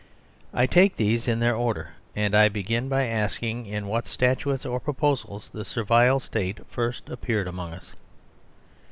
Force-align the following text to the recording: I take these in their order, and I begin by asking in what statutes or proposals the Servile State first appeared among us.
I 0.51 0.65
take 0.65 0.95
these 0.97 1.27
in 1.27 1.37
their 1.37 1.55
order, 1.55 1.91
and 2.15 2.33
I 2.33 2.49
begin 2.49 2.89
by 2.89 3.05
asking 3.05 3.67
in 3.67 3.85
what 3.85 4.07
statutes 4.07 4.65
or 4.65 4.79
proposals 4.79 5.51
the 5.51 5.63
Servile 5.63 6.19
State 6.19 6.57
first 6.67 7.07
appeared 7.07 7.47
among 7.47 7.73
us. 7.75 7.93